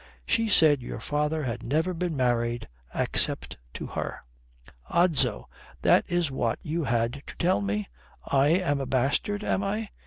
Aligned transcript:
"She 0.25 0.47
said 0.49 0.81
your 0.81 0.99
father 0.99 1.43
had 1.43 1.61
never 1.61 1.93
been 1.93 2.17
married 2.17 2.67
except 2.95 3.59
to 3.75 3.85
her." 3.85 4.19
"Odso! 4.89 5.47
That 5.83 6.05
is 6.07 6.31
what 6.31 6.57
you 6.63 6.85
had 6.85 7.21
to 7.27 7.35
tell 7.37 7.61
me. 7.61 7.87
I 8.25 8.47
am 8.47 8.79
a 8.81 8.87
bastard, 8.87 9.43
am 9.43 9.63
I?" 9.63 9.91